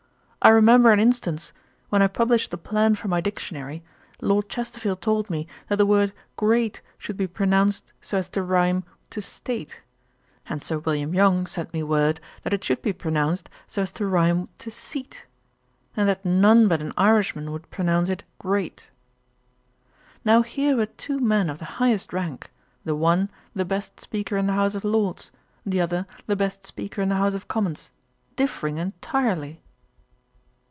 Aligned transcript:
I 0.43 0.49
remember 0.49 0.91
an 0.91 0.99
instance: 0.99 1.53
when 1.89 2.01
I 2.01 2.07
published 2.07 2.49
the 2.49 2.57
Plan 2.57 2.95
for 2.95 3.07
my 3.07 3.21
Dictionary, 3.21 3.83
Lord 4.21 4.49
Chesterfield 4.49 4.99
told 4.99 5.29
me 5.29 5.45
that 5.67 5.75
the 5.75 5.85
word 5.85 6.13
great 6.35 6.81
should 6.97 7.15
be 7.15 7.27
pronounced 7.27 7.93
so 8.01 8.17
as 8.17 8.27
to 8.29 8.41
rhyme 8.41 8.83
to 9.11 9.21
state; 9.21 9.83
and 10.49 10.63
Sir 10.63 10.79
William 10.79 11.13
Yonge 11.13 11.47
sent 11.47 11.71
me 11.75 11.83
word 11.83 12.19
that 12.41 12.53
it 12.55 12.63
should 12.63 12.81
be 12.81 12.91
pronounced 12.91 13.51
so 13.67 13.83
as 13.83 13.91
to 13.91 14.07
rhyme 14.07 14.49
to 14.57 14.71
seat, 14.71 15.27
and 15.95 16.09
that 16.09 16.25
none 16.25 16.67
but 16.67 16.81
an 16.81 16.93
Irishman 16.97 17.51
would 17.51 17.69
pronounce 17.69 18.09
it 18.09 18.23
grait. 18.39 18.89
Now 20.25 20.41
here 20.41 20.75
were 20.75 20.87
two 20.87 21.19
men 21.19 21.51
of 21.51 21.59
the 21.59 21.65
highest 21.77 22.13
rank, 22.13 22.49
the 22.83 22.95
one, 22.95 23.29
the 23.53 23.63
best 23.63 23.99
speaker 23.99 24.37
in 24.37 24.47
the 24.47 24.53
House 24.53 24.73
of 24.73 24.83
Lords, 24.83 25.29
the 25.67 25.79
other, 25.79 26.07
the 26.25 26.35
best 26.35 26.65
speaker 26.65 26.99
in 27.03 27.09
the 27.09 27.17
House 27.17 27.35
of 27.35 27.47
Commons, 27.47 27.91
differing 28.35 28.77
entirely.' 28.79 29.61